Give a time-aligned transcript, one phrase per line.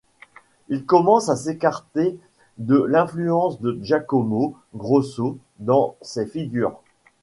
[0.69, 2.17] Il commence à s'écarter
[2.57, 6.79] de l'influence de Giacomo Grosso dans ses figures.